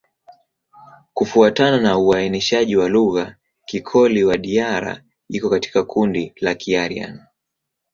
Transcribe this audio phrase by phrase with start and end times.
[1.13, 7.23] Kufuatana na uainishaji wa lugha, Kikoli-Wadiyara iko katika kundi la Kiaryan.